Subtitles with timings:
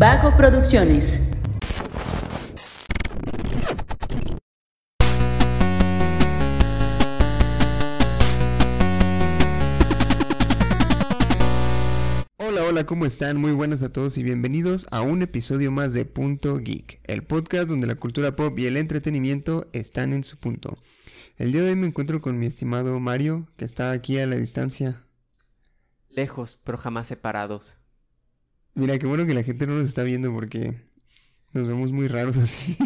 [0.00, 1.28] Vago Producciones.
[12.38, 13.36] Hola, hola, ¿cómo están?
[13.36, 17.68] Muy buenas a todos y bienvenidos a un episodio más de Punto Geek, el podcast
[17.68, 20.78] donde la cultura pop y el entretenimiento están en su punto.
[21.36, 24.36] El día de hoy me encuentro con mi estimado Mario, que está aquí a la
[24.36, 25.04] distancia.
[26.08, 27.76] Lejos, pero jamás separados.
[28.74, 30.76] Mira, qué bueno que la gente no nos está viendo porque
[31.52, 32.76] nos vemos muy raros así.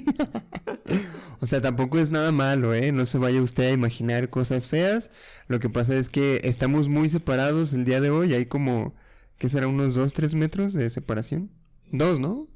[1.41, 2.93] o sea, tampoco es nada malo, ¿eh?
[2.93, 5.11] No se vaya usted a imaginar cosas feas.
[5.49, 8.33] Lo que pasa es que estamos muy separados el día de hoy.
[8.33, 8.95] Hay como,
[9.39, 9.69] ¿qué será?
[9.69, 11.51] Unos 2, 3 metros de separación.
[11.93, 12.49] Dos, ¿no?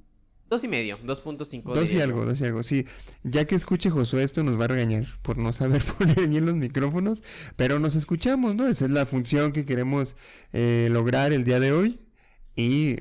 [0.49, 1.75] Dos y medio, 2.5.
[1.75, 2.87] Dos y algo, dos y algo, sí.
[3.23, 6.55] Ya que escuche Josué esto nos va a regañar por no saber poner bien los
[6.55, 7.23] micrófonos,
[7.57, 8.67] pero nos escuchamos, ¿no?
[8.67, 10.17] Esa es la función que queremos
[10.55, 12.01] eh, lograr el día de hoy.
[12.57, 13.01] Y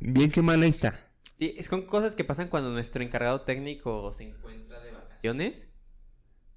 [0.00, 0.94] bien que mal ahí está.
[1.38, 5.68] Sí, es con cosas que pasan cuando nuestro encargado técnico se encuentra de vacaciones.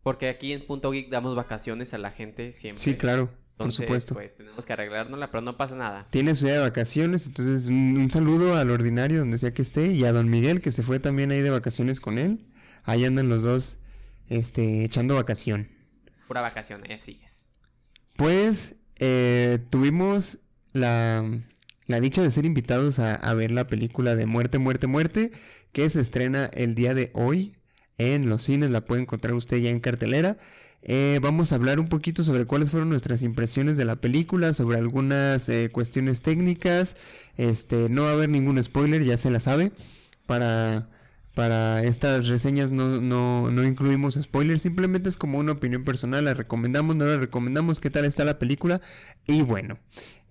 [0.03, 2.81] Porque aquí en Punto Geek damos vacaciones a la gente siempre.
[2.81, 4.15] Sí, claro, por supuesto.
[4.15, 6.07] Pues tenemos que arreglárnosla, pero no pasa nada.
[6.09, 9.91] Tiene su día de vacaciones, entonces un, un saludo al ordinario donde sea que esté
[9.91, 12.47] y a don Miguel que se fue también ahí de vacaciones con él.
[12.83, 13.77] Ahí andan los dos
[14.27, 15.69] este, echando vacación.
[16.27, 17.43] Pura vacación, así es.
[18.15, 20.39] Pues eh, tuvimos
[20.73, 21.23] la,
[21.91, 25.31] la dicha de ser invitados a, ver la película de Muerte, Muerte, Muerte,
[25.71, 27.55] que se estrena el día de hoy
[27.97, 30.37] en los cines, la puede encontrar usted ya en cartelera.
[30.83, 34.79] Eh, vamos a hablar un poquito sobre cuáles fueron nuestras impresiones de la película, sobre
[34.79, 36.95] algunas eh, cuestiones técnicas.
[37.37, 39.71] Este, no va a haber ningún spoiler, ya se la sabe.
[40.25, 40.89] Para,
[41.35, 46.33] para estas reseñas no, no, no incluimos spoilers, simplemente es como una opinión personal, la
[46.33, 48.81] recomendamos, no la recomendamos, qué tal está la película.
[49.27, 49.77] Y bueno,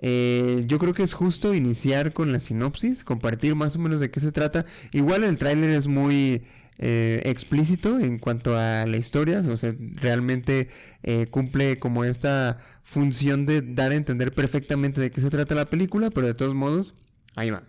[0.02, 4.10] eh, yo creo que es justo iniciar con la sinopsis, compartir más o menos de
[4.10, 4.64] qué se trata.
[4.92, 6.42] Igual el tráiler es muy
[6.78, 10.68] eh, explícito en cuanto a la historia, o sea, realmente
[11.02, 15.68] eh, cumple como esta función de dar a entender perfectamente de qué se trata la
[15.68, 16.94] película, pero de todos modos,
[17.36, 17.64] ahí va.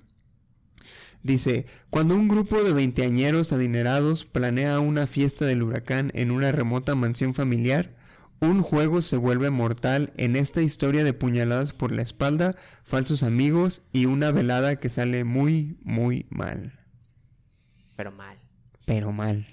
[1.24, 6.96] Dice, cuando un grupo de veinteañeros adinerados planea una fiesta del huracán en una remota
[6.96, 7.94] mansión familiar,
[8.42, 13.84] un juego se vuelve mortal en esta historia de puñaladas por la espalda, falsos amigos
[13.94, 16.80] y una velada que sale muy, muy mal.
[17.96, 18.40] Pero mal.
[18.86, 19.48] Pero mal.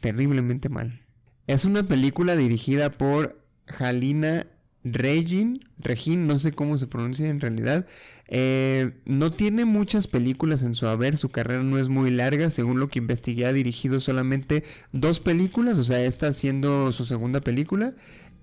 [0.00, 1.06] Terriblemente mal.
[1.46, 3.40] Es una película dirigida por
[3.78, 4.46] Halina
[4.92, 5.58] Regin.
[5.78, 7.86] Regin, no sé cómo se pronuncia en realidad.
[8.28, 11.16] Eh, no tiene muchas películas en su haber.
[11.16, 12.50] Su carrera no es muy larga.
[12.50, 15.78] Según lo que investigué, ha dirigido solamente dos películas.
[15.78, 17.94] O sea, esta siendo su segunda película.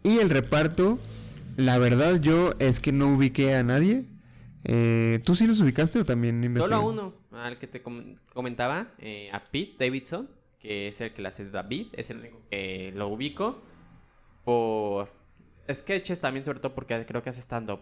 [0.03, 0.99] Y el reparto,
[1.55, 4.05] la verdad, yo es que no ubiqué a nadie.
[4.65, 6.75] Eh, ¿Tú sí los ubicaste o también investigaste?
[6.75, 10.29] Solo a uno, al que te com- comentaba, eh, a Pete Davidson,
[10.59, 13.61] que es el que la hace David, es el único que lo ubico.
[14.45, 15.09] Por
[15.71, 17.79] sketches también, sobre todo porque creo que hace stand-up.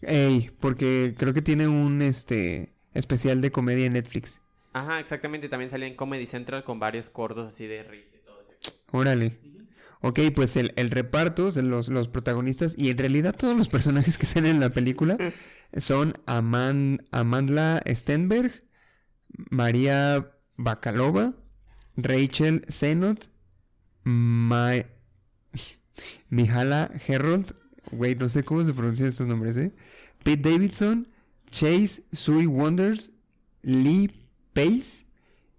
[0.00, 4.40] Ey, porque creo que tiene un este especial de comedia en Netflix.
[4.72, 8.40] Ajá, exactamente, también sale en Comedy Central con varios cortos así de risa y todo
[8.40, 8.72] eso.
[8.92, 9.38] Órale.
[10.00, 14.26] Ok, pues el, el reparto, los, los protagonistas y en realidad todos los personajes que
[14.26, 15.16] salen en la película
[15.76, 18.62] son Aman, Amandla Stenberg,
[19.50, 21.34] María Bakalova,
[21.96, 23.30] Rachel Zenot,
[24.04, 24.84] Ma-
[26.28, 27.54] Mihala Herold,
[27.92, 29.74] no sé cómo se pronuncian estos nombres, ¿eh?
[30.22, 31.08] Pete Davidson,
[31.50, 33.12] Chase Sui Wonders,
[33.62, 34.10] Lee
[34.52, 35.06] Pace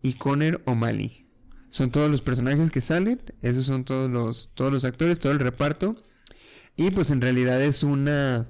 [0.02, 1.28] y Conner O'Malley.
[1.70, 5.40] Son todos los personajes que salen, esos son todos los, todos los actores, todo el
[5.40, 5.96] reparto.
[6.76, 8.48] Y pues en realidad es una...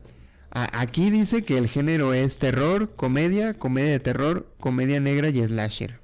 [0.51, 5.98] aquí dice que el género es terror, comedia, comedia de terror, comedia negra y slasher.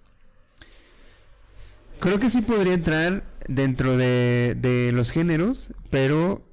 [2.06, 6.48] Creo que sí podría entrar dentro de, de los géneros, pero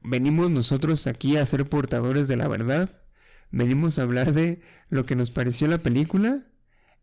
[0.00, 3.02] venimos nosotros aquí a ser portadores de la verdad.
[3.50, 6.40] Venimos a hablar de lo que nos pareció la película.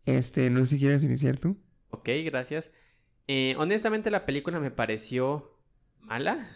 [0.04, 1.62] Este, no sé si quieres iniciar tú.
[1.90, 2.72] Ok, gracias.
[3.28, 5.56] Eh, honestamente la película me pareció
[6.00, 6.50] mala,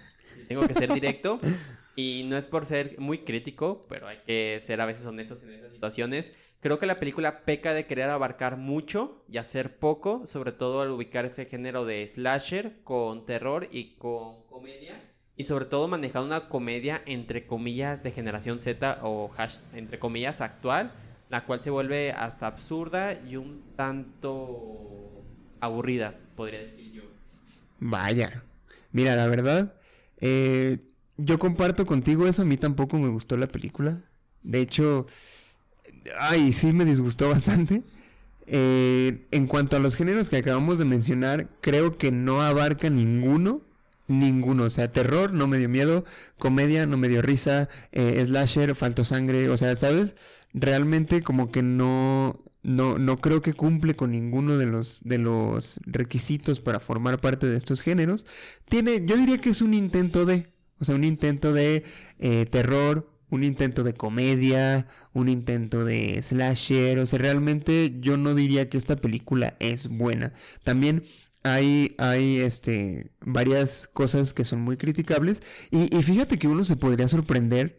[0.49, 1.39] tengo que ser directo.
[1.95, 5.53] y no es por ser muy crítico, pero hay que ser a veces honestos en
[5.53, 6.33] esas situaciones.
[6.61, 10.91] Creo que la película peca de querer abarcar mucho y hacer poco, sobre todo al
[10.91, 15.01] ubicar ese género de slasher con terror y con comedia.
[15.37, 20.43] Y sobre todo manejar una comedia entre comillas de generación Z o hash, entre comillas
[20.43, 20.93] actual,
[21.31, 25.25] la cual se vuelve hasta absurda y un tanto
[25.61, 27.05] aburrida, podría decir yo.
[27.79, 28.45] Vaya.
[28.93, 29.81] Mira, la verdad,
[30.21, 30.79] eh,
[31.17, 32.43] yo comparto contigo eso.
[32.43, 34.03] A mí tampoco me gustó la película.
[34.43, 35.07] De hecho,
[36.19, 37.83] ay, sí me disgustó bastante.
[38.47, 43.63] Eh, en cuanto a los géneros que acabamos de mencionar, creo que no abarca ninguno.
[44.09, 44.65] Ninguno.
[44.65, 46.05] O sea, terror no me dio miedo,
[46.37, 49.49] comedia no me dio risa, eh, slasher, falto sangre.
[49.49, 50.17] O sea, ¿sabes?
[50.53, 55.79] Realmente como que no, no, no creo que cumple con ninguno de los, de los
[55.87, 58.27] requisitos para formar parte de estos géneros.
[58.69, 61.85] Tiene, yo diría que es un intento de, o sea, un intento de
[62.19, 68.35] eh, terror, un intento de comedia, un intento de slasher, o sea, realmente yo no
[68.35, 70.33] diría que esta película es buena.
[70.65, 71.03] También
[71.43, 76.77] hay, hay este, varias cosas que son muy criticables y, y fíjate que uno se
[76.77, 77.79] podría sorprender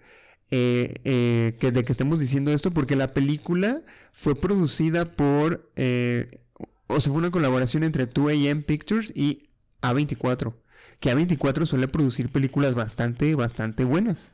[0.53, 6.41] eh, eh, que de que estemos diciendo esto porque la película fue producida por, eh,
[6.87, 9.49] o sea, fue una colaboración entre 2AM Pictures y
[9.81, 10.53] A24,
[10.99, 14.33] que A24 suele producir películas bastante, bastante buenas.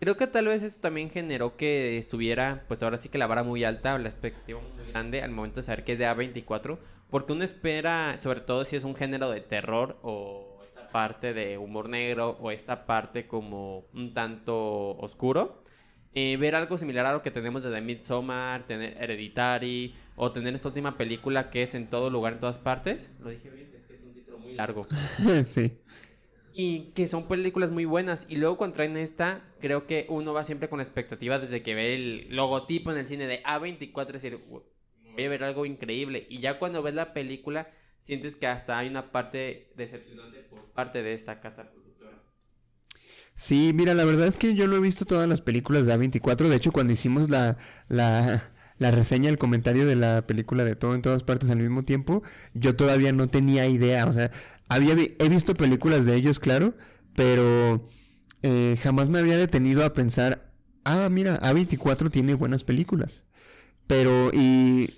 [0.00, 3.42] Creo que tal vez eso también generó que estuviera, pues ahora sí que la vara
[3.42, 6.78] muy alta, la expectativa muy grande al momento de saber que es de A24,
[7.10, 11.58] porque uno espera, sobre todo si es un género de terror o esta parte de
[11.58, 15.64] humor negro o esta parte como un tanto oscuro,
[16.14, 20.68] eh, ver algo similar a lo que tenemos desde Midsommar, tener Hereditary o tener esta
[20.68, 23.10] última película que es en todo lugar, en todas partes.
[23.20, 24.86] Lo dije bien, es que es un título muy largo.
[25.50, 25.78] sí.
[26.60, 28.26] Y que son películas muy buenas.
[28.28, 31.94] Y luego cuando traen esta, creo que uno va siempre con expectativa desde que ve
[31.94, 36.26] el logotipo en el cine de A24, es decir, voy a ver algo increíble.
[36.28, 37.70] Y ya cuando ves la película,
[38.00, 42.20] sientes que hasta hay una parte decepcionante por parte de esta casa productora.
[43.36, 46.48] Sí, mira, la verdad es que yo no he visto todas las películas de A24.
[46.48, 47.56] De hecho, cuando hicimos la,
[47.86, 51.84] la, la reseña, el comentario de la película de todo en todas partes al mismo
[51.84, 52.22] tiempo,
[52.54, 54.06] yo todavía no tenía idea.
[54.06, 54.30] O sea,
[54.68, 56.74] había, he visto películas de ellos, claro,
[57.14, 57.86] pero
[58.42, 60.52] eh, jamás me había detenido a pensar,
[60.84, 63.24] ah, mira, A24 tiene buenas películas.
[63.86, 64.94] Pero, y,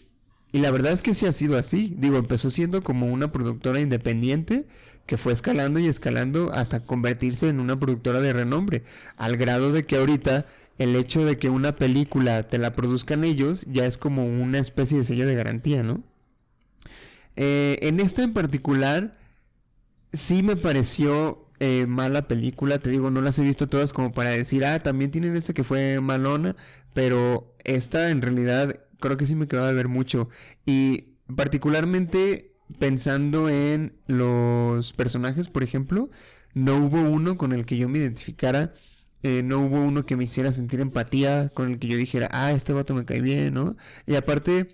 [0.52, 1.94] y la verdad es que sí ha sido así.
[1.98, 4.66] Digo, empezó siendo como una productora independiente
[5.06, 8.84] que fue escalando y escalando hasta convertirse en una productora de renombre.
[9.16, 10.46] Al grado de que ahorita
[10.80, 14.96] el hecho de que una película te la produzcan ellos ya es como una especie
[14.96, 16.02] de sello de garantía, ¿no?
[17.36, 19.18] Eh, en esta en particular,
[20.10, 24.30] sí me pareció eh, mala película, te digo, no las he visto todas como para
[24.30, 26.56] decir, ah, también tienen esta que fue malona,
[26.94, 30.30] pero esta en realidad creo que sí me quedó de ver mucho.
[30.64, 36.08] Y particularmente pensando en los personajes, por ejemplo,
[36.54, 38.72] no hubo uno con el que yo me identificara.
[39.22, 42.52] Eh, no hubo uno que me hiciera sentir empatía, con el que yo dijera, ah,
[42.52, 43.76] este vato me cae bien, ¿no?
[44.06, 44.70] Y aparte,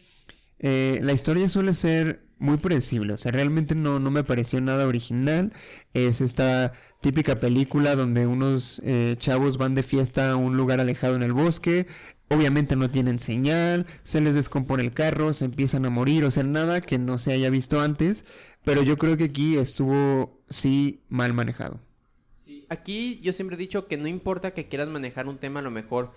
[0.58, 4.86] eh, la historia suele ser muy predecible, o sea, realmente no, no me pareció nada
[4.86, 5.52] original.
[5.94, 11.16] Es esta típica película donde unos eh, chavos van de fiesta a un lugar alejado
[11.16, 11.86] en el bosque,
[12.28, 16.42] obviamente no tienen señal, se les descompone el carro, se empiezan a morir, o sea,
[16.42, 18.24] nada que no se haya visto antes,
[18.64, 21.85] pero yo creo que aquí estuvo sí mal manejado.
[22.68, 25.70] Aquí yo siempre he dicho que no importa que quieras manejar un tema a lo
[25.70, 26.12] mejor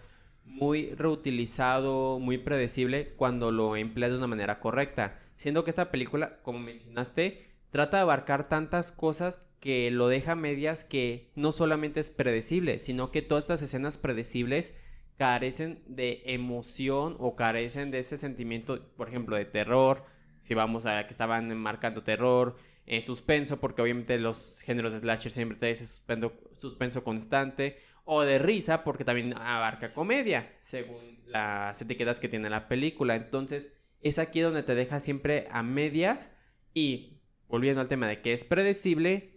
[0.46, 5.20] muy reutilizado, muy predecible, cuando lo empleas de una manera correcta.
[5.38, 10.84] Siendo que esta película, como mencionaste, trata de abarcar tantas cosas que lo deja medias
[10.84, 14.76] que no solamente es predecible, sino que todas estas escenas predecibles
[15.18, 20.06] carecen de emoción o carecen de ese sentimiento, por ejemplo, de terror,
[20.42, 22.56] si vamos a que estaban marcando terror,
[22.90, 28.22] eh, suspenso, porque obviamente los géneros de slasher siempre tienen ese suspenso, suspenso constante, o
[28.22, 33.16] de risa, porque también abarca comedia, según las etiquetas que tiene la película.
[33.16, 36.32] Entonces, es aquí donde te deja siempre a medias
[36.74, 39.36] y, volviendo al tema de que es predecible,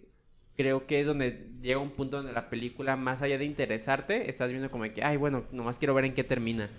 [0.57, 4.51] creo que es donde llega un punto donde la película, más allá de interesarte, estás
[4.51, 6.71] viendo como que, ay, bueno, nomás quiero ver en qué termina.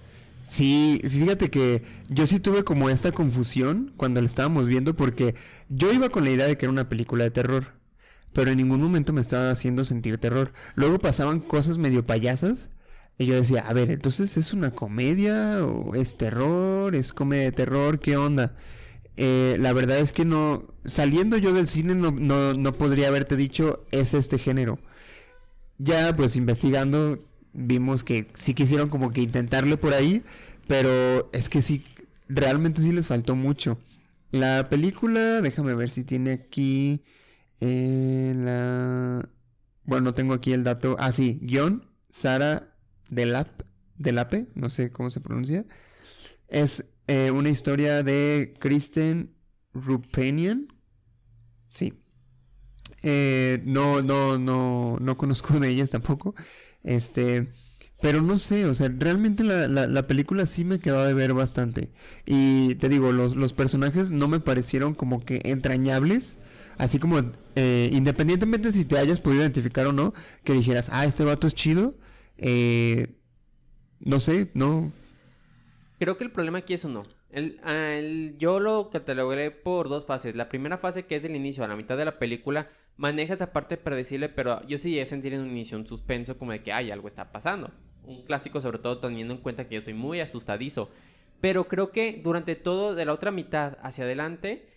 [0.48, 5.36] Sí, fíjate que yo sí tuve como esta confusión cuando la estábamos viendo porque
[5.70, 7.74] yo iba con la idea de que era una película de terror,
[8.34, 10.54] pero en ningún momento me estaba haciendo sentir terror.
[10.76, 12.70] Luego pasaban cosas medio payasas
[13.18, 17.52] y yo decía, a ver, entonces es una comedia o es terror, es comedia de
[17.54, 18.56] terror, ¿qué onda?
[19.16, 23.36] Eh, la verdad es que no, saliendo yo del cine no, no, no podría haberte
[23.36, 24.80] dicho es este género.
[25.78, 27.20] Ya pues investigando
[27.54, 30.24] vimos que sí quisieron como que intentarle por ahí,
[30.68, 31.84] pero es que sí,
[32.28, 33.80] realmente sí les faltó mucho.
[34.32, 37.04] La película, déjame ver si tiene aquí
[37.60, 39.30] eh, la...
[39.86, 40.96] Bueno, no tengo aquí el dato.
[41.00, 42.76] Ah, sí, guion, Sara
[43.10, 43.62] Delap,
[43.98, 45.66] Delape, no sé cómo se pronuncia.
[46.48, 49.36] Es eh, una historia de Kristen
[49.74, 50.68] Rupenian.
[51.74, 51.94] Sí.
[53.04, 56.34] Eh, no, no, no, no conozco de ellas tampoco.
[56.84, 57.48] Este,
[58.02, 61.34] Pero no sé, o sea, realmente la, la, la película sí me quedó de ver
[61.34, 61.92] bastante.
[62.26, 66.38] Y te digo, los, los personajes no me parecieron como que entrañables.
[66.78, 67.20] Así como,
[67.56, 70.14] eh, independientemente si te hayas podido identificar o no,
[70.44, 71.96] que dijeras, ah, este vato es chido.
[72.38, 73.16] Eh,
[74.00, 74.92] no sé, no.
[76.00, 77.04] Creo que el problema aquí es uno.
[77.30, 78.00] El, ah,
[78.38, 80.36] yo lo catalogué por dos fases.
[80.36, 83.52] La primera fase, que es del inicio a la mitad de la película, maneja esa
[83.54, 86.62] parte predecible, pero yo sí llegué a sentir en un inicio un suspenso como de
[86.62, 87.72] que, ay, algo está pasando.
[88.04, 90.90] Un clásico, sobre todo teniendo en cuenta que yo soy muy asustadizo.
[91.42, 94.70] Pero creo que durante todo, de la otra mitad hacia adelante,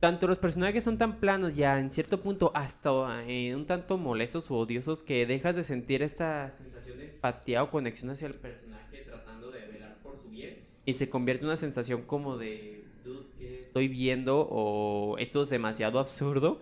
[0.00, 4.50] tanto los personajes son tan planos, ya en cierto punto hasta eh, un tanto molestos
[4.50, 8.98] o odiosos, que dejas de sentir esta sensación de empatía o conexión hacia el personaje
[8.98, 10.66] tratando de velar por su bien.
[10.84, 14.46] Y se convierte en una sensación como de, dude, ¿qué estoy viendo?
[14.50, 16.60] O esto es demasiado absurdo.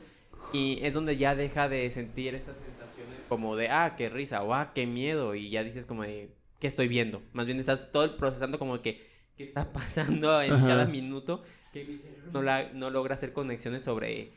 [0.55, 4.55] Y es donde ya deja de sentir estas sensaciones como de, ah, qué risa, o
[4.55, 5.35] ah, qué miedo.
[5.35, 6.31] Y ya dices como de,
[6.61, 7.23] ¿qué estoy viendo?
[7.33, 9.07] Más bien estás todo procesando como que,
[9.37, 10.67] ¿qué está pasando en Ajá.
[10.69, 11.43] cada minuto?
[11.73, 14.31] Que mi cerebro no, la- no logra hacer conexiones sobre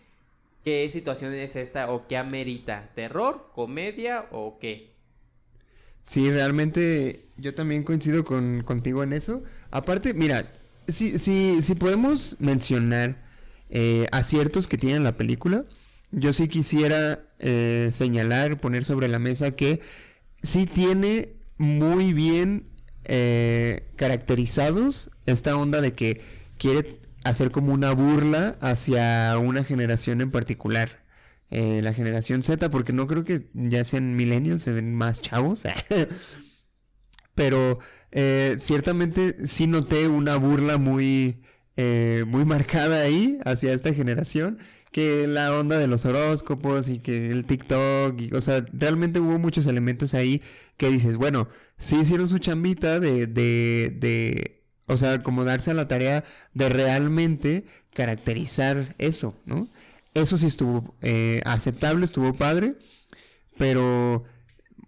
[0.63, 2.91] qué situación es esta o qué amerita.
[2.95, 3.51] ¿Terror?
[3.53, 4.27] ¿Comedia?
[4.31, 4.95] ¿O qué?
[6.05, 9.43] Sí, realmente yo también coincido con, contigo en eso.
[9.71, 10.51] Aparte, mira,
[10.88, 13.17] si, si, si podemos mencionar
[13.69, 15.65] eh, aciertos que tiene la película,
[16.11, 19.81] yo sí quisiera eh, señalar, poner sobre la mesa que
[20.41, 22.69] sí tiene muy bien
[23.03, 26.21] eh, caracterizados esta onda de que
[26.57, 31.05] quiere hacer como una burla hacia una generación en particular.
[31.49, 35.63] eh, la generación Z, porque no creo que ya sean millennials, se ven más chavos.
[37.35, 37.79] Pero
[38.57, 41.37] ciertamente sí noté una burla muy,
[41.77, 44.60] eh, muy marcada ahí hacia esta generación.
[44.91, 49.38] Que la onda de los horóscopos y que el TikTok, y, o sea, realmente hubo
[49.38, 50.41] muchos elementos ahí
[50.77, 55.75] que dices, bueno, sí hicieron su chambita de, de, de, o sea, como darse a
[55.75, 59.69] la tarea de realmente caracterizar eso, ¿no?
[60.13, 62.75] Eso sí estuvo eh, aceptable, estuvo padre,
[63.57, 64.24] pero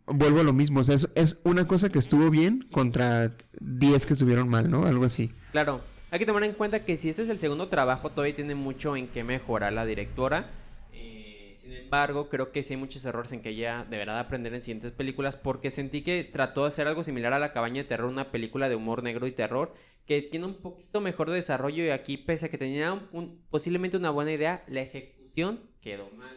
[0.07, 4.05] vuelvo a lo mismo, o sea, es, es una cosa que estuvo bien contra 10
[4.05, 4.85] que estuvieron mal, ¿no?
[4.85, 5.31] Algo así.
[5.51, 8.55] Claro, hay que tomar en cuenta que si este es el segundo trabajo, todavía tiene
[8.55, 10.49] mucho en que mejorar la directora.
[10.93, 14.61] Eh, sin embargo, creo que sí hay muchos errores en que ella deberá aprender en
[14.61, 18.09] siguientes películas porque sentí que trató de hacer algo similar a La Cabaña de Terror,
[18.09, 19.73] una película de humor negro y terror
[20.07, 23.41] que tiene un poquito mejor de desarrollo y aquí pese a que tenía un- un-
[23.51, 26.35] posiblemente una buena idea, la ejecución quedó mal.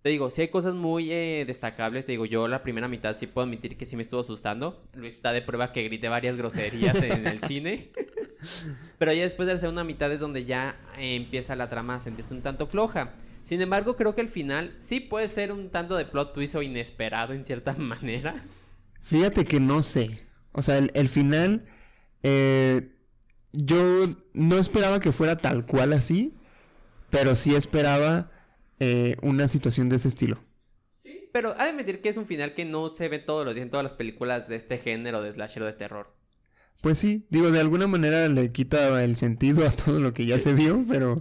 [0.00, 2.06] Te digo, sí hay cosas muy eh, destacables.
[2.06, 4.82] Te digo, yo la primera mitad sí puedo admitir que sí me estuvo asustando.
[4.94, 7.90] Luis está de prueba que grité varias groserías en el cine.
[8.98, 12.00] Pero ya después de la segunda mitad es donde ya eh, empieza la trama a
[12.00, 13.14] sentirse un tanto floja.
[13.44, 16.62] Sin embargo, creo que el final sí puede ser un tanto de plot twist o
[16.62, 18.44] inesperado en cierta manera.
[19.02, 20.24] Fíjate que no sé.
[20.52, 21.64] O sea, el, el final,
[22.22, 22.92] eh,
[23.52, 26.34] yo no esperaba que fuera tal cual así,
[27.10, 28.30] pero sí esperaba
[28.78, 30.42] eh, una situación de ese estilo.
[30.96, 31.28] Sí.
[31.32, 33.64] Pero hay de admitir que es un final que no se ve todos los días
[33.64, 36.14] en todas las películas de este género de slasher de terror.
[36.80, 40.38] Pues sí, digo, de alguna manera le quita el sentido a todo lo que ya
[40.38, 41.16] se vio, pero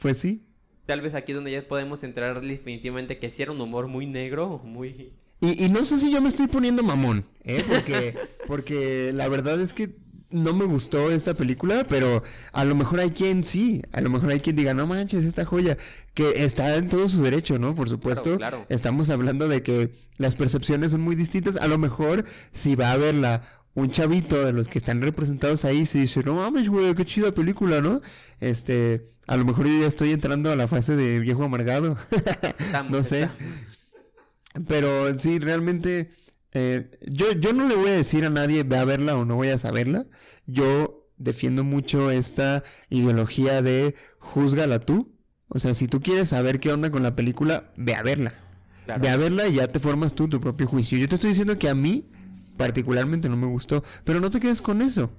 [0.00, 0.42] pues sí.
[0.86, 4.06] Tal vez aquí es donde ya podemos entrar definitivamente que sí era un humor muy
[4.06, 5.12] negro, muy...
[5.40, 7.64] Y, y no sé si yo me estoy poniendo mamón, ¿eh?
[7.68, 8.14] Porque,
[8.46, 9.96] porque la verdad es que
[10.30, 14.30] no me gustó esta película, pero a lo mejor hay quien sí, a lo mejor
[14.30, 15.76] hay quien diga, no manches, esta joya,
[16.14, 17.74] que está en todo su derecho, ¿no?
[17.74, 18.66] Por supuesto, claro.
[18.68, 22.96] estamos hablando de que las percepciones son muy distintas, a lo mejor si va a
[22.96, 23.42] verla
[23.76, 27.32] un chavito de los que están representados ahí, se dice, no mames, güey, qué chida
[27.32, 28.00] película, ¿no?
[28.40, 31.98] Este, a lo mejor yo ya estoy entrando a la fase de viejo amargado.
[32.58, 33.24] Estamos, no sé.
[33.24, 34.66] estamos.
[34.66, 36.10] Pero sí, realmente,
[36.54, 39.36] eh, yo, yo no le voy a decir a nadie ve a verla o no
[39.36, 40.06] vayas a verla.
[40.46, 45.14] Yo defiendo mucho esta ideología de júzgala tú.
[45.48, 48.32] O sea, si tú quieres saber qué onda con la película, ve a verla.
[48.86, 49.02] Claro.
[49.02, 50.96] Ve a verla y ya te formas tú tu propio juicio.
[50.96, 52.08] Yo te estoy diciendo que a mí
[52.56, 55.10] particularmente no me gustó, pero no te quedes con eso.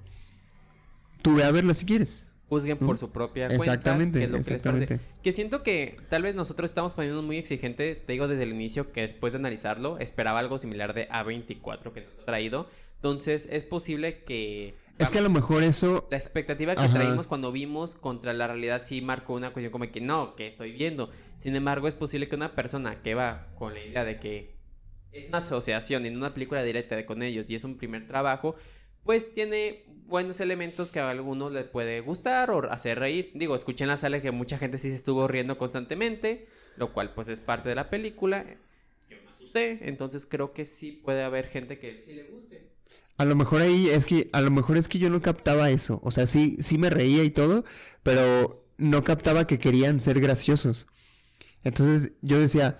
[1.22, 2.32] Tú ve a verla si quieres.
[2.50, 2.98] Juzguen por ¿no?
[2.98, 3.66] su propia cuenta.
[3.66, 4.84] Exactamente, qué es lo que les parece.
[4.84, 5.20] exactamente.
[5.22, 8.94] Que siento que tal vez nosotros estamos poniendo muy exigente, te digo desde el inicio
[8.94, 12.70] que después de analizarlo esperaba algo similar de A24 que nos ha traído.
[12.96, 14.76] Entonces es posible que...
[14.98, 16.94] Es que a lo mejor eso La expectativa que Ajá.
[16.94, 20.72] traímos cuando vimos contra la realidad sí marcó una cuestión como que no, que estoy
[20.72, 21.12] viendo.
[21.38, 24.57] Sin embargo, es posible que una persona que va con la idea de que
[25.20, 28.56] es una asociación no una película directa con ellos y es un primer trabajo,
[29.04, 33.32] pues tiene buenos elementos que a algunos les puede gustar o hacer reír.
[33.34, 37.14] Digo, escuché en la sala que mucha gente sí se estuvo riendo constantemente, lo cual
[37.14, 38.46] pues es parte de la película.
[39.10, 39.80] Me asusté.
[39.90, 42.68] Entonces creo que sí puede haber gente que sí le guste.
[43.18, 46.00] A lo mejor ahí es que, a lo mejor es que yo no captaba eso.
[46.04, 47.66] O sea, sí, sí me reía y todo,
[48.04, 50.88] pero no captaba que querían ser graciosos.
[51.64, 52.78] Entonces yo decía,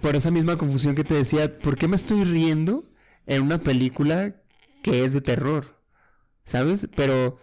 [0.00, 2.84] por esa misma confusión que te decía, ¿por qué me estoy riendo
[3.26, 4.36] en una película
[4.82, 5.80] que es de terror?
[6.44, 6.88] ¿Sabes?
[6.94, 7.38] Pero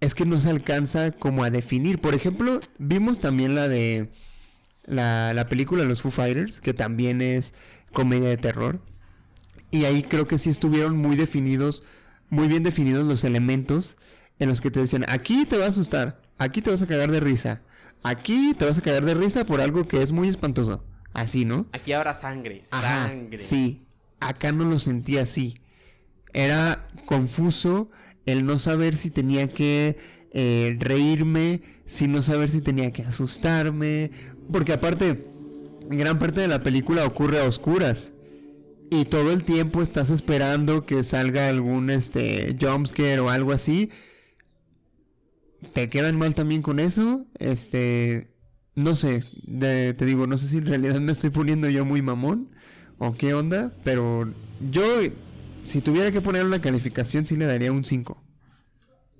[0.00, 2.00] es que no se alcanza como a definir.
[2.00, 4.10] Por ejemplo, vimos también la de
[4.84, 7.54] la, la película Los Foo Fighters, que también es
[7.92, 8.80] comedia de terror.
[9.70, 11.82] Y ahí creo que sí estuvieron muy definidos,
[12.30, 13.96] muy bien definidos los elementos
[14.38, 17.10] en los que te decían, aquí te va a asustar, aquí te vas a cagar
[17.10, 17.62] de risa,
[18.02, 20.84] aquí te vas a cagar de risa por algo que es muy espantoso.
[21.20, 21.66] Así, ¿no?
[21.72, 23.38] Aquí habrá sangre, Ajá, sangre.
[23.38, 23.82] sí,
[24.20, 25.60] acá no lo sentí así.
[26.32, 27.90] Era confuso
[28.26, 29.96] el no saber si tenía que
[30.32, 34.10] eh, reírme, si no saber si tenía que asustarme,
[34.52, 35.26] porque aparte,
[35.88, 38.12] gran parte de la película ocurre a oscuras.
[38.90, 43.90] Y todo el tiempo estás esperando que salga algún este jumpscare o algo así.
[45.74, 47.26] ¿Te quedan mal también con eso?
[47.38, 48.30] Este,
[48.78, 52.00] no sé, de- te digo, no sé si en realidad me estoy poniendo yo muy
[52.02, 52.50] mamón
[52.98, 54.32] o qué onda, pero
[54.70, 54.84] yo,
[55.62, 58.22] si tuviera que poner una calificación, sí le daría un 5.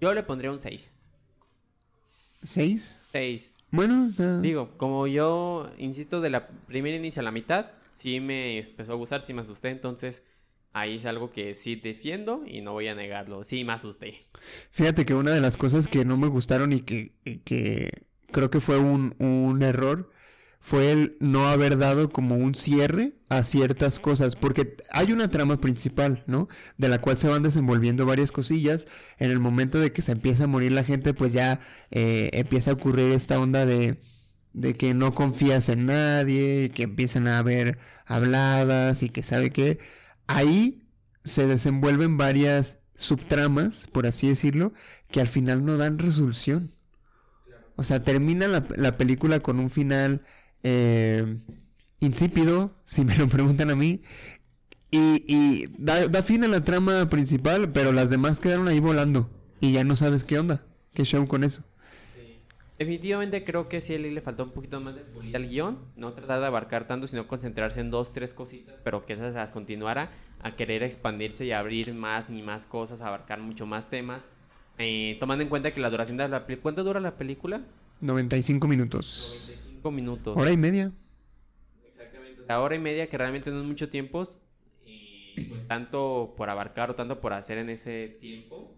[0.00, 0.90] Yo le pondría un 6.
[2.42, 3.02] ¿6?
[3.12, 3.50] 6.
[3.70, 4.08] Bueno.
[4.40, 8.96] Digo, como yo insisto de la primera inicio a la mitad, sí me empezó a
[8.96, 10.22] gustar, sí me asusté, entonces
[10.72, 14.28] ahí es algo que sí defiendo y no voy a negarlo, sí me asusté.
[14.70, 17.90] Fíjate que una de las cosas que no me gustaron y que, y que
[18.32, 20.10] creo que fue un, un error
[20.60, 25.60] fue el no haber dado como un cierre a ciertas cosas, porque hay una trama
[25.60, 26.48] principal, ¿no?
[26.76, 28.86] De la cual se van desenvolviendo varias cosillas.
[29.18, 32.70] En el momento de que se empieza a morir la gente, pues ya eh, empieza
[32.70, 34.00] a ocurrir esta onda de,
[34.52, 39.52] de que no confías en nadie, y que empiezan a haber habladas y que sabe
[39.52, 39.78] que
[40.26, 40.82] ahí
[41.24, 44.72] se desenvuelven varias subtramas, por así decirlo,
[45.10, 46.77] que al final no dan resolución.
[47.78, 50.22] O sea, termina la, la película con un final
[50.64, 51.38] eh,
[52.00, 54.02] insípido, si me lo preguntan a mí,
[54.90, 59.30] y, y da, da fin a la trama principal, pero las demás quedaron ahí volando
[59.60, 61.62] y ya no sabes qué onda, qué show con eso.
[62.80, 66.40] Definitivamente creo que sí le faltó un poquito más de pulir al guion, no tratar
[66.40, 70.10] de abarcar tanto, sino concentrarse en dos, tres cositas, pero que esas las continuara
[70.42, 74.24] a querer expandirse y abrir más y más cosas, abarcar mucho más temas.
[74.78, 76.62] Eh, tomando en cuenta que la duración de la película...
[76.62, 77.62] ¿Cuánto dura la película?
[78.00, 79.50] 95 minutos.
[79.50, 80.36] 95 minutos.
[80.36, 80.92] Hora y media.
[81.86, 82.40] Exactamente.
[82.40, 84.22] O sea, hora y media que realmente no es mucho tiempo.
[84.86, 88.74] Y pues tanto por abarcar o tanto por hacer en ese tiempo,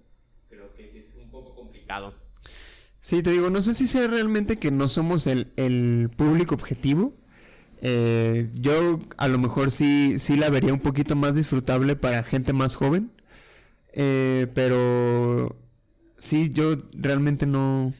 [0.49, 2.15] creo que sí es un poco complicado.
[3.01, 7.15] Sí, te digo, no sé si sea realmente que no somos el, el público objetivo.
[7.83, 12.53] Eh, yo a lo mejor sí, sí la vería un poquito más disfrutable para gente
[12.53, 13.11] más joven.
[13.93, 15.57] Eh, pero
[16.21, 17.93] sí, yo realmente no,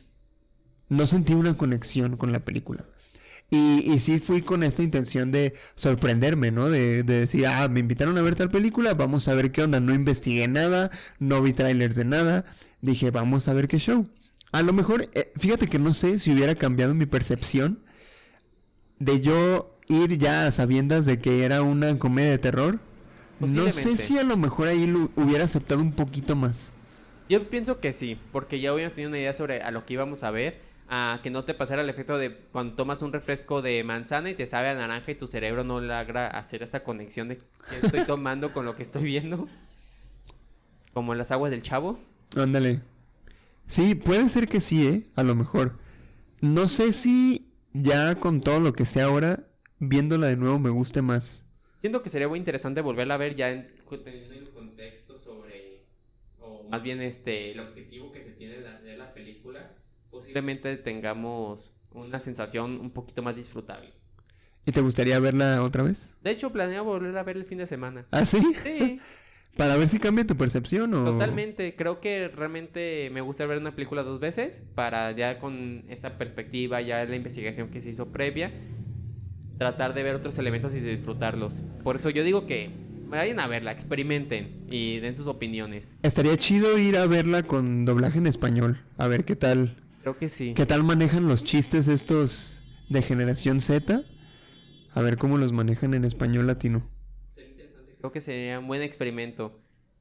[0.89, 2.85] no sentí una conexión con la película.
[3.51, 6.69] Y, y sí fui con esta intención de sorprenderme, ¿no?
[6.69, 9.81] De, de decir, ah, me invitaron a ver tal película, vamos a ver qué onda.
[9.81, 12.45] No investigué nada, no vi trailers de nada.
[12.81, 14.09] Dije, vamos a ver qué show.
[14.53, 17.81] A lo mejor, eh, fíjate que no sé si hubiera cambiado mi percepción
[19.01, 22.81] de yo ir ya a sabiendas de que era una comedia de terror.
[23.41, 26.75] No sé si a lo mejor ahí lo hubiera aceptado un poquito más.
[27.31, 30.25] Yo pienso que sí, porque ya hubiéramos tenido una idea sobre a lo que íbamos
[30.25, 33.85] a ver, a que no te pasara el efecto de cuando tomas un refresco de
[33.85, 37.39] manzana y te sabe a naranja y tu cerebro no logra hacer esta conexión de
[37.39, 39.47] qué estoy tomando con lo que estoy viendo.
[40.93, 42.01] Como las aguas del chavo.
[42.35, 42.81] Ándale.
[43.69, 45.05] Sí, puede ser que sí, ¿eh?
[45.15, 45.79] A lo mejor.
[46.41, 49.45] No sé si ya con todo lo que sé ahora,
[49.79, 51.47] viéndola de nuevo me guste más.
[51.79, 53.69] Siento que sería muy interesante volverla a ver ya en,
[54.05, 55.00] teniendo el contexto
[56.71, 59.75] más bien este, el objetivo que se tiene de hacer la película.
[60.11, 63.93] Posiblemente tengamos una sensación un poquito más disfrutable.
[64.67, 66.17] ¿Y te gustaría verla otra vez?
[66.23, 68.07] De hecho, planeo volverla a ver el fin de semana.
[68.11, 68.41] ¿Ah, sí?
[68.63, 69.01] Sí,
[69.57, 71.05] Para ver si cambia tu percepción o...
[71.05, 71.75] totalmente.
[71.75, 76.81] Creo que realmente me gusta ver una película dos veces para ya con esta perspectiva,
[76.81, 78.53] ya la investigación que se hizo previa,
[79.59, 81.63] tratar de ver otros elementos y de disfrutarlos.
[81.83, 82.71] Por eso yo digo que
[83.11, 85.95] vayan a verla, experimenten y den sus opiniones.
[86.03, 88.81] Estaría chido ir a verla con doblaje en español.
[88.97, 89.77] A ver qué tal.
[90.03, 90.55] Creo que sí.
[90.55, 94.03] ¿Qué tal manejan los chistes estos de generación Z?
[94.93, 96.89] A ver cómo los manejan en español latino.
[97.99, 99.61] Creo que sería un buen experimento.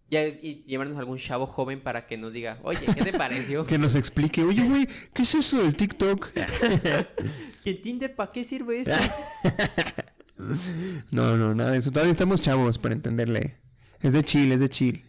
[0.09, 3.65] Ya, y llevarnos a algún chavo joven para que nos diga, oye, ¿qué te pareció?
[3.67, 6.31] Que nos explique, oye, güey, ¿qué es eso del TikTok?
[7.63, 8.95] ¿Que Tinder para qué sirve eso?
[11.11, 11.91] No, no, nada de eso.
[11.91, 13.57] Todavía estamos chavos para entenderle.
[14.01, 15.03] Es de chill, es de chill.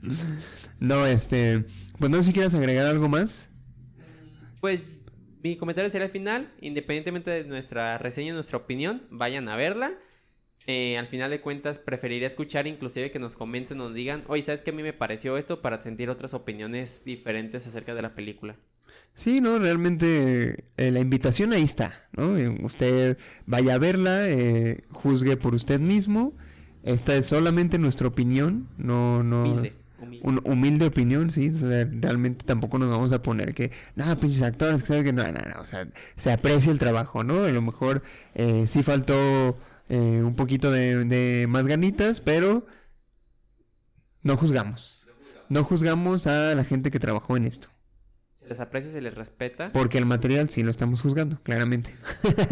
[0.80, 1.64] no, este.
[1.98, 3.50] Pues no sé si quieres agregar algo más.
[4.60, 4.80] Pues
[5.42, 9.92] mi comentario sería al final, independientemente de nuestra reseña nuestra opinión, vayan a verla.
[10.66, 14.60] Eh, al final de cuentas, preferiría escuchar, inclusive que nos comenten, nos digan, oye, ¿sabes
[14.60, 15.62] qué a mí me pareció esto?
[15.62, 18.56] Para sentir otras opiniones diferentes acerca de la película.
[19.14, 22.36] Sí, no, realmente eh, la invitación ahí está, ¿no?
[22.36, 26.34] Eh, usted vaya a verla, eh, juzgue por usted mismo.
[26.82, 29.42] Esta es solamente nuestra opinión, no, no.
[29.42, 30.28] Humilde, humilde.
[30.28, 31.50] Una humilde opinión, sí.
[31.50, 35.12] O sea, realmente tampoco nos vamos a poner que, nada, pinches actores que saben que
[35.12, 35.60] no, no, no.
[35.60, 37.44] O sea, se aprecia el trabajo, ¿no?
[37.44, 38.02] A lo mejor
[38.34, 39.58] eh, sí faltó
[39.90, 42.66] eh, un poquito de, de más ganitas, pero
[44.22, 45.08] no juzgamos.
[45.50, 47.68] No juzgamos a la gente que trabajó en esto.
[48.50, 51.94] Les aprecia, se les respeta, Porque el material sí lo estamos juzgando, claramente.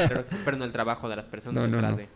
[0.08, 1.96] pero, pero no el trabajo de las personas No, no, no.
[1.96, 2.06] de.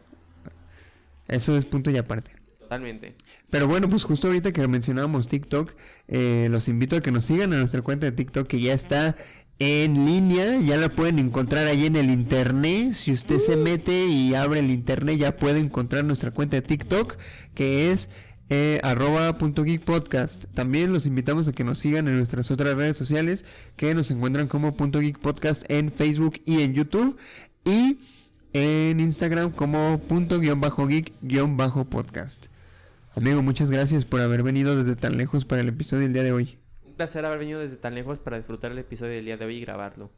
[1.26, 2.36] Eso es punto y aparte.
[2.60, 3.16] Totalmente.
[3.50, 5.74] Pero bueno, pues justo ahorita que mencionábamos TikTok,
[6.06, 9.16] eh, los invito a que nos sigan a nuestra cuenta de TikTok que ya está
[9.58, 12.92] en línea, ya la pueden encontrar ahí en el internet.
[12.92, 17.16] Si usted se mete y abre el internet ya puede encontrar nuestra cuenta de TikTok
[17.54, 18.10] que es
[18.54, 20.44] eh, arroba punto geek podcast.
[20.52, 24.46] También los invitamos a que nos sigan en nuestras otras redes sociales que nos encuentran
[24.46, 27.16] como punto geek podcast en Facebook y en YouTube
[27.64, 27.98] y
[28.52, 32.48] en Instagram como punto guion bajo geek guion bajo podcast.
[33.16, 36.32] Amigo, muchas gracias por haber venido desde tan lejos para el episodio del día de
[36.32, 36.58] hoy.
[36.84, 39.56] Un placer haber venido desde tan lejos para disfrutar el episodio del día de hoy
[39.56, 40.10] y grabarlo.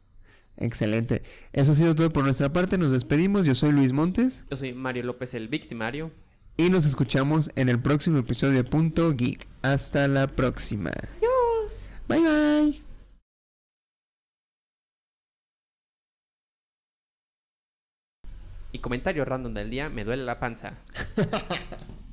[0.57, 1.23] Excelente.
[1.53, 2.77] Eso ha sido todo por nuestra parte.
[2.77, 3.45] Nos despedimos.
[3.45, 6.11] Yo soy Luis Montes Yo soy Mario López, el victimario.
[6.57, 9.47] Y nos escuchamos en el próximo episodio de Punto Geek.
[9.61, 10.91] Hasta la próxima.
[10.91, 11.81] Adiós.
[12.07, 12.81] Bye bye.
[18.71, 20.73] Y comentario random del día, me duele la panza.